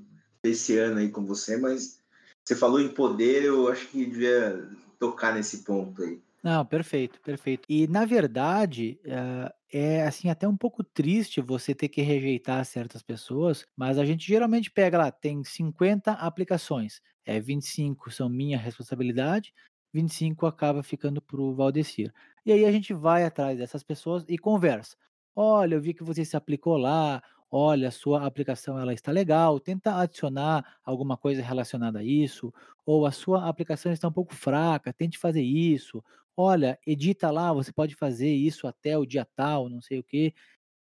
[0.42, 2.00] esse ano aí com você, mas
[2.44, 6.22] você falou em poder, eu acho que devia tocar nesse ponto aí.
[6.42, 7.64] Não, perfeito, perfeito.
[7.68, 13.02] E na verdade, eh, é assim até um pouco triste você ter que rejeitar certas
[13.02, 19.52] pessoas, mas a gente geralmente pega lá, tem 50 aplicações, é 25 são minha responsabilidade,
[19.92, 22.12] 25 acaba ficando para o Valdecir.
[22.44, 24.96] E aí a gente vai atrás dessas pessoas e conversa.
[25.34, 29.58] Olha, eu vi que você se aplicou lá, olha, a sua aplicação ela está legal,
[29.60, 32.52] tenta adicionar alguma coisa relacionada a isso,
[32.86, 36.02] ou a sua aplicação está um pouco fraca, tente fazer isso.
[36.36, 40.34] Olha, edita lá, você pode fazer isso até o dia tal, não sei o quê.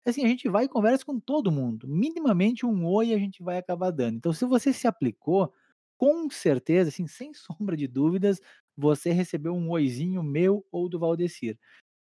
[0.05, 1.87] Assim, a gente vai e conversa com todo mundo.
[1.87, 4.17] Minimamente um oi a gente vai acabar dando.
[4.17, 5.53] Então, se você se aplicou,
[5.97, 8.41] com certeza, assim, sem sombra de dúvidas,
[8.77, 11.59] você recebeu um oizinho meu ou do Valdecir.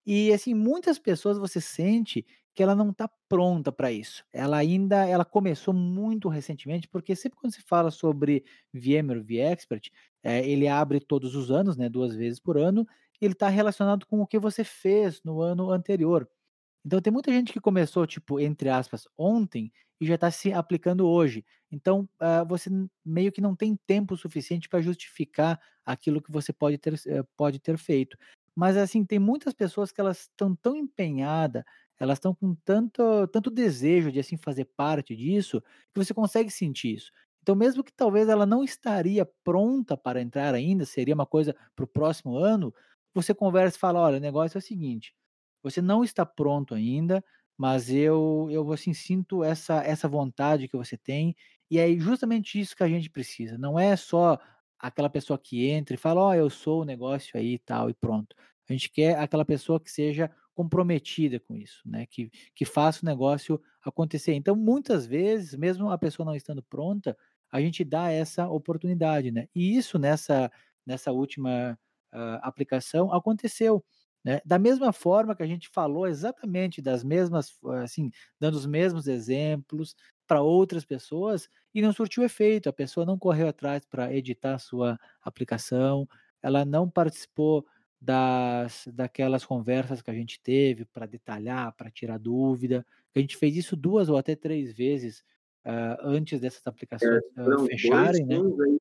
[0.05, 4.23] E assim, muitas pessoas você sente que ela não está pronta para isso.
[4.33, 9.89] Ela ainda ela começou muito recentemente, porque sempre quando se fala sobre VMware vExpert,
[10.23, 12.87] é, ele abre todos os anos, né, duas vezes por ano,
[13.21, 16.27] ele está relacionado com o que você fez no ano anterior.
[16.85, 21.07] Então tem muita gente que começou, tipo, entre aspas, ontem e já está se aplicando
[21.07, 21.45] hoje.
[21.71, 22.69] Então uh, você
[23.05, 27.59] meio que não tem tempo suficiente para justificar aquilo que você pode ter, uh, pode
[27.59, 28.17] ter feito.
[28.55, 31.63] Mas, assim, tem muitas pessoas que elas estão tão empenhadas,
[31.99, 35.61] elas estão com tanto tanto desejo de, assim, fazer parte disso,
[35.93, 37.11] que você consegue sentir isso.
[37.43, 41.85] Então, mesmo que talvez ela não estaria pronta para entrar ainda, seria uma coisa para
[41.85, 42.73] o próximo ano,
[43.13, 45.13] você conversa e fala: "Olha, o negócio é o seguinte,
[45.63, 47.23] você não está pronto ainda,
[47.57, 51.35] mas eu eu, assim, sinto essa essa vontade que você tem,
[51.71, 54.37] e é justamente isso que a gente precisa, não é só
[54.79, 57.93] aquela pessoa que entra e fala: "Ó, eu sou o negócio aí e tal", e
[57.93, 58.35] pronto.
[58.69, 63.05] A gente quer aquela pessoa que seja comprometida com isso, né, que que faça o
[63.05, 64.33] negócio acontecer.
[64.33, 67.17] Então, muitas vezes, mesmo a pessoa não estando pronta,
[67.51, 69.47] a gente dá essa oportunidade, né.
[69.55, 70.51] E isso nessa
[70.85, 71.77] nessa última,
[72.13, 73.83] hã, aplicação aconteceu,
[74.23, 74.41] né.
[74.45, 79.95] Da mesma forma que a gente falou exatamente das mesmas assim, dando os mesmos exemplos
[80.27, 84.59] para outras pessoas e não surtiu efeito, a pessoa não correu atrás para editar a
[84.59, 86.07] sua aplicação,
[86.41, 87.65] ela não participou
[87.99, 92.85] das daquelas conversas que a gente teve para detalhar, para tirar dúvida.
[93.15, 95.23] A gente fez isso 2 ou até 3 vezes,
[95.65, 98.43] hã, antes dessas aplicações, É, fecharem, né.
[98.63, 98.79] aí,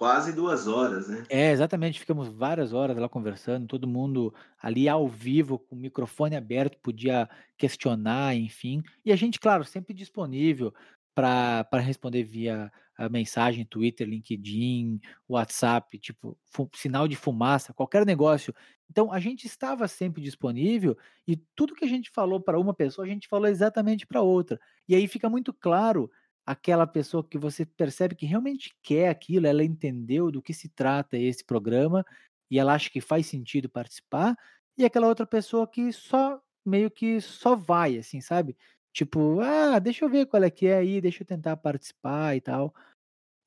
[0.00, 1.26] quase 2 horas, né.
[1.32, 6.34] É, exatamente, ficamos várias horas lá conversando, todo mundo ali ao vivo, com o microfone
[6.34, 8.82] aberto, podia questionar, enfim.
[9.04, 10.74] E a gente, claro, sempre disponível
[11.14, 12.72] para responder via
[13.10, 16.36] mensagem, Twitter, LinkedIn, WhatsApp, tipo,
[16.74, 18.52] sinal de fumaça, qualquer negócio.
[18.90, 23.06] Então, a gente estava sempre disponível e tudo que a gente falou para uma pessoa,
[23.06, 24.58] a gente falou exatamente para outra.
[24.88, 26.10] E aí fica muito claro
[26.52, 31.16] aquela pessoa que você percebe que realmente quer aquilo, ela entendeu do que se trata
[31.18, 32.04] esse programa
[32.50, 34.36] e ela acha que faz sentido participar,
[34.78, 38.56] e aquela outra pessoa que só meio que só vai, assim, sabe?
[38.92, 42.40] Tipo, ah, deixa eu ver qual é que é aí, deixa eu tentar participar e
[42.40, 42.74] tal.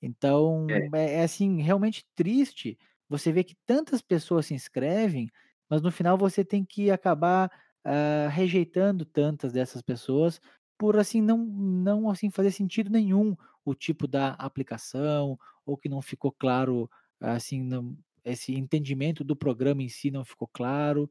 [0.02, 0.94] Então, É.
[0.94, 2.78] é, é assim, realmente triste
[3.10, 5.30] você ver que tantas pessoas se inscrevem,
[5.70, 7.52] mas no final você tem que acabar
[7.86, 10.40] ah, rejeitando tantas dessas pessoas
[10.78, 16.02] por assim não não assim fazer sentido nenhum o tipo da aplicação ou que não
[16.02, 21.10] ficou claro assim não, esse entendimento do programa em si não ficou claro.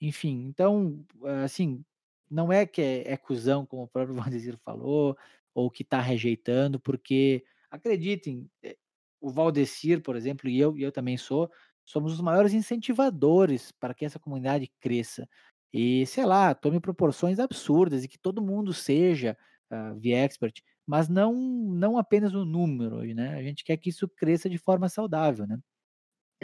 [0.00, 1.04] Enfim, então,
[1.44, 1.84] assim,
[2.30, 5.16] não é que é é cuzão, como o próprio Valdezir falou,
[5.54, 8.76] ou que está rejeitando, porque acreditem, eh,
[9.20, 11.50] o Valdecir, por exemplo, e eu e eu também sou,
[11.84, 15.28] somos os maiores incentivadores para que essa comunidade cresça.
[15.72, 19.36] E, sei lá, tome proporções absurdas e que todo mundo seja,
[19.70, 24.48] hã, VExpert, mas não não apenas o número, né, a gente quer que isso cresça
[24.50, 25.58] de forma saudável, né.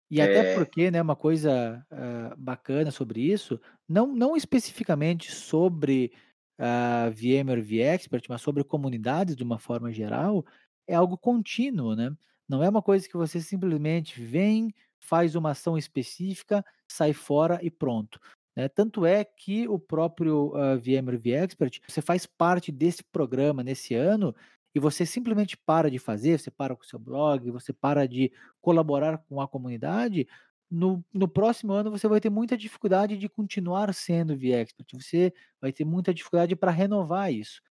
[0.10, 6.12] E até É, porque, né, uma coisa, hã, bacana sobre isso, não não especificamente sobre,
[6.60, 10.46] a VMware vExpert, mas sobre comunidades de uma forma geral,
[10.88, 12.12] é algo contínuo, né.
[12.48, 17.72] Não é uma coisa que você simplesmente vem, faz uma ação específica, sai fora e
[17.72, 18.20] pronto,
[18.56, 18.70] né.
[18.70, 24.36] Tanto é que o próprio, hã, VMware vExpert, você faz parte desse programa nesse ano,
[24.76, 28.32] e você simplesmente para de fazer, você para com o seu blog, você para de
[28.62, 30.28] colaborar com a comunidade,
[30.70, 35.74] no no próximo ano você vai ter muita dificuldade de continuar sendo VExpert, você vai
[35.74, 37.62] ter muita dificuldade para renovar isso,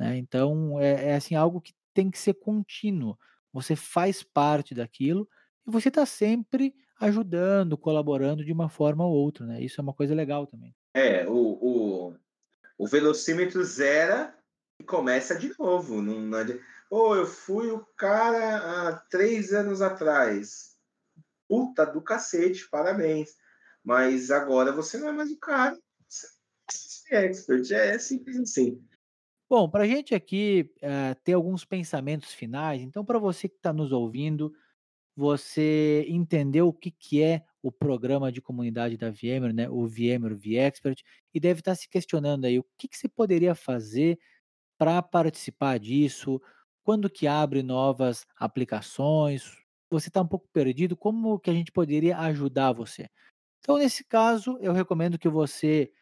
[0.00, 0.16] né.
[0.18, 3.18] Então é é, assim, algo que tem que ser contínuo,
[3.52, 5.28] você faz parte daquilo
[5.68, 9.92] e você está sempre ajudando, colaborando de uma forma ou outra, né, isso é uma
[9.92, 10.74] coisa legal também.
[10.94, 12.16] é o, o,
[12.78, 14.34] o velocímetro zera
[14.80, 16.00] e começa de novo.
[16.00, 16.38] Não, não
[16.90, 20.74] Ô, eu fui o cara há três anos atrás.
[21.46, 23.36] Puta do cacete, parabéns.
[23.84, 25.78] Mas agora você não é mais o cara.
[26.08, 28.82] Você é expert, é simples assim.
[29.50, 33.72] Bom, para a gente aqui, eh, ter alguns pensamentos finais, então para você que está
[33.72, 34.52] nos ouvindo,
[35.18, 40.36] você entendeu o que que é o programa de comunidade da VMware, né, o VMware
[40.36, 41.02] vExpert,
[41.34, 44.18] e deve estar se questionando aí, o que que você poderia fazer
[44.78, 46.40] para participar disso?
[46.84, 49.56] Quando que abre novas aplicações?
[49.90, 53.08] Você está um pouco perdido, como que a gente poderia ajudar você?
[53.60, 55.92] Então, nesse caso, eu recomendo que você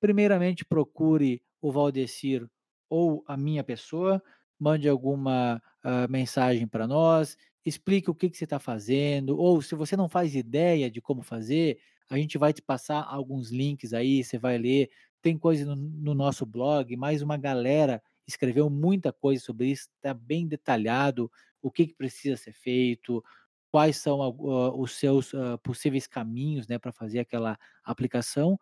[0.00, 2.48] Primeiramente, procure o Valdecir
[2.90, 4.22] ou a minha pessoa,
[4.58, 9.74] mande alguma, hã, mensagem para nós, explique o que que você está fazendo, ou se
[9.74, 11.78] você não faz ideia de como fazer,
[12.10, 14.90] a gente vai te passar alguns links aí, você vai ler.
[15.22, 20.14] Tem coisa no no nosso blog, mais uma galera escreveu muita coisa sobre isso, está
[20.14, 23.22] bem detalhado o que que precisa ser feito,
[23.70, 28.58] quais são hã, os seus, hã, possíveis caminhos, né, para fazer aquela aplicação.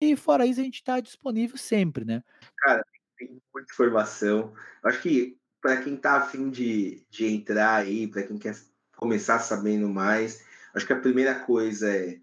[0.00, 2.22] E fora isso, a gente está disponível sempre, né.
[2.58, 2.84] Cara,
[3.18, 4.54] tem muita informação.
[4.84, 8.54] Acho que para quem está afim de, de entrar aí, para quem quer
[8.98, 12.18] começar sabendo mais, acho que a primeira coisa é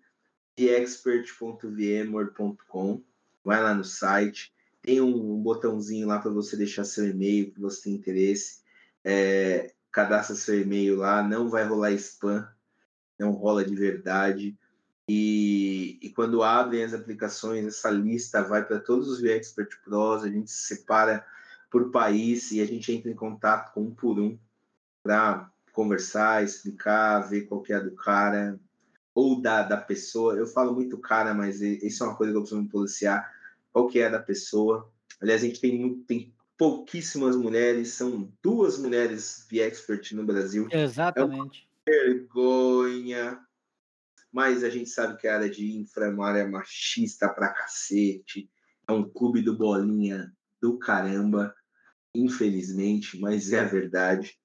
[0.55, 3.03] theexpert.vmware.com.
[3.43, 7.85] Vai lá no site, tem um botãozinho lá para você deixar seu e-mail que você
[7.85, 8.61] tem interesse.
[9.03, 12.47] É, cadastra seu e-mail lá, não vai rolar spam,
[13.17, 14.55] não rola de verdade.
[15.09, 20.29] E, e quando abrem as aplicações, essa lista vai para todos os VExpert Pros, a
[20.29, 21.25] gente separa
[21.71, 24.37] por país e a gente entra em contato com um por um
[25.01, 28.59] para conversar, explicar, ver qual que é do cara
[29.15, 30.35] ou da, da pessoa.
[30.35, 33.33] Eu falo muito cara, mas isso é uma coisa que eu preciso me policiar.
[33.71, 34.91] Qual que é a da pessoa?
[35.19, 40.67] Aliás, a gente tem, muito, tem pouquíssimas mulheres, são duas mulheres VExpert no Brasil.
[40.71, 41.67] É Exatamente.
[41.87, 43.39] vergonha
[44.31, 48.49] mas a gente sabe que a área de infra é uma área machista pra cacete,
[48.87, 51.53] é um clube do bolinha do caramba,
[52.15, 54.37] infelizmente, mas é a verdade.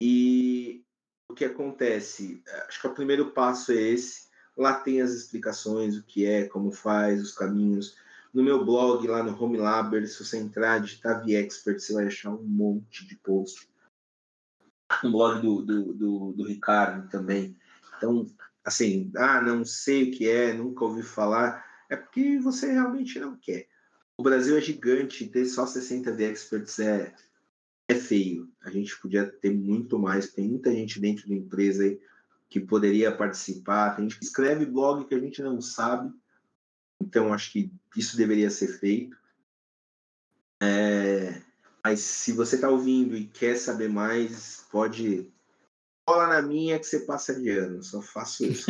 [0.00, 0.84] E
[1.30, 2.42] o que acontece?
[2.68, 4.30] Acho que o primeiro passo é esse.
[4.56, 7.96] Lá tem as explicações, o que é, como faz, os caminhos.
[8.32, 12.30] No meu blog, lá no Home Labber, se você entrar, digitar VExpert, você vai achar
[12.30, 13.68] um monte de post.
[15.04, 17.56] Um blog do, do, do, do Ricardo também.
[17.96, 18.26] Então,
[18.64, 23.36] assim, ah, não sei o que é, nunca ouvi falar, é porque você realmente não
[23.36, 23.68] quer.
[24.16, 27.14] O Brasil é gigante, ter só 60 V experts é,
[27.88, 28.50] é feio.
[28.62, 30.32] A gente podia ter muito mais.
[30.32, 32.00] Tem muita gente dentro da empresa aí
[32.48, 33.96] que poderia participar.
[33.96, 36.12] Tem gente que escreve blog que a gente não sabe.
[37.00, 39.16] Então, acho que isso deveria ser feito.
[40.62, 41.42] É,
[41.84, 45.32] mas se você está ouvindo e quer saber mais, pode
[46.06, 47.82] cola na minha que você passa de ano.
[47.82, 48.66] Só faço isso.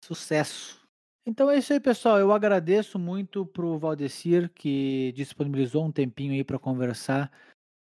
[0.00, 0.83] Sucesso.
[1.26, 2.18] Então é isso aí, pessoal.
[2.18, 7.32] Eu agradeço muito pro Valdecir que disponibilizou um tempinho aí para conversar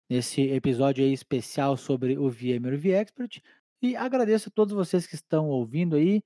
[0.09, 3.41] nesse episódio aí especial sobre o VMware V-Expert.
[3.81, 6.21] E agradeço a todos vocês que estão ouvindo aí.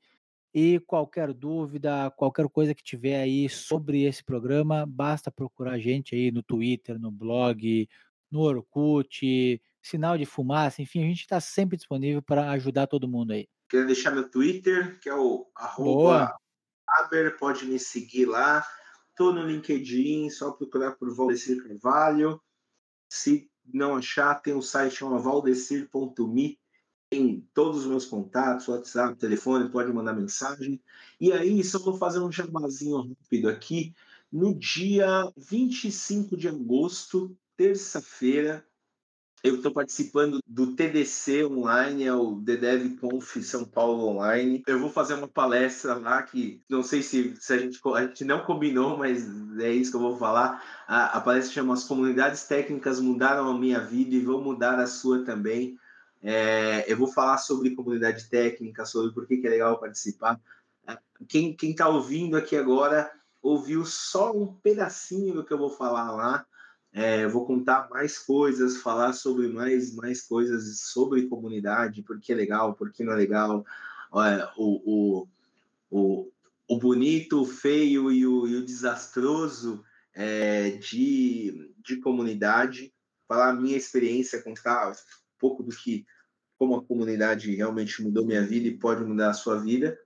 [0.56, 6.16] E qualquer dúvida, qualquer coisa que tiver aí sobre esse programa, basta procurar a gente
[6.16, 7.88] aí no Twitter, no blog,
[8.32, 13.32] no Orkut, sinal de fumaça, enfim, a gente está sempre disponível para ajudar todo mundo
[13.32, 13.48] aí.
[13.70, 16.36] Quero deixar meu Twitter, que é o arroba
[17.00, 18.66] Aber, pode me seguir lá.
[19.10, 22.42] Estou no LinkedIn, só procurar por Valdecir Carvalho.
[23.10, 26.60] Se não achar, tem um site chamado valdecir.me
[27.14, 30.82] tem todos os meus contatos, WhatsApp, telefone, pode mandar mensagem.
[31.22, 33.94] E aí, só vou fazer um jabazinho rápido aqui.
[34.32, 38.66] No dia 25 de agosto, terça-feira,
[39.44, 42.56] eu estou participando do TDC online, é o The
[43.02, 44.64] Conf São Paulo Online.
[44.66, 48.24] Eu vou fazer uma palestra lá que não sei se, se a, gente, a gente
[48.24, 49.28] não combinou, mas
[49.60, 50.64] é isso que eu vou falar.
[50.88, 54.88] A, a palestra chama As Comunidades Técnicas Mudaram a Minha Vida e Vão Mudar a
[54.88, 55.78] Sua também.
[56.22, 60.40] É, eu vou falar sobre comunidade técnica, sobre por que, que é legal participar.
[61.28, 66.46] Quem está ouvindo aqui agora ouviu só um pedacinho do que eu vou falar lá.
[66.94, 72.36] É, vou contar mais coisas, falar sobre mais, mais coisas sobre comunidade, por que é
[72.36, 73.66] legal, por que não é legal,
[74.14, 75.28] é, o, o,
[75.90, 76.32] o,
[76.68, 79.84] o bonito, o feio e o, e o desastroso
[80.14, 82.94] é, de, de comunidade,
[83.28, 84.94] falar a minha experiência, contar um
[85.40, 86.06] pouco do que
[86.58, 89.98] como a comunidade realmente mudou minha vida e pode mudar a sua vida.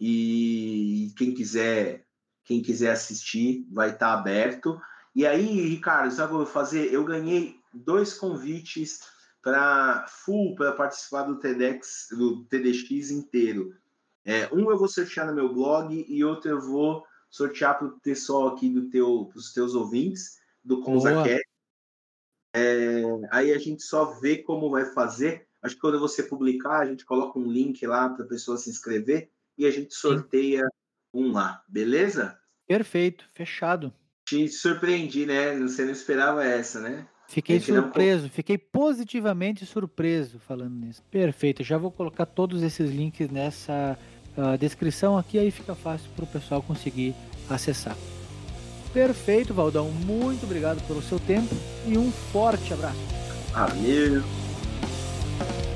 [0.00, 2.06] E quem quiser,
[2.44, 4.80] quem quiser assistir, vai estar aberto.
[5.14, 6.92] E aí, Ricardo, sabe o que eu vou fazer?
[6.92, 9.00] Eu ganhei dois convites
[9.42, 13.74] para full para participar do TEDx, do TDX inteiro.
[14.24, 18.00] É, um eu vou sortear no meu blog e outro eu vou sortear para o
[18.00, 21.42] pessoal aqui do teu, os teus ouvintes do ConzaCast.
[22.54, 25.46] É, aí a gente só vê como vai fazer.
[25.60, 28.70] Acho que quando você publicar, a gente coloca um link lá para a pessoa se
[28.70, 30.68] inscrever e a gente sorteia Sim.
[31.14, 32.38] um lá, beleza?
[32.66, 33.92] Perfeito, fechado.
[34.32, 35.54] Te surpreendi, né?
[35.58, 37.04] Você não esperava essa, né?
[37.28, 38.30] Fiquei surpreso, não...
[38.30, 41.02] fiquei positivamente surpreso falando nisso.
[41.10, 43.98] Perfeito, já vou colocar todos esses links nessa
[44.34, 47.14] uh, descrição aqui, aí fica fácil para o pessoal conseguir
[47.48, 47.96] acessar.
[48.94, 49.90] Perfeito, Valdão.
[49.90, 51.54] Muito obrigado pelo seu tempo
[51.86, 53.00] e um forte abraço.
[53.52, 54.14] Valeu.
[54.14, 55.71] You.